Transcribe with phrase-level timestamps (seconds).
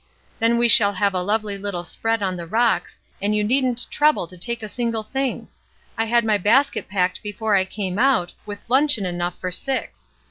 [0.39, 4.25] Then we shall have a lovely little spread on the rocks, and you needn't trouble
[4.25, 5.47] to take a single thing.
[5.95, 10.07] I had my basket packed before I came out, with luncheon enough for six.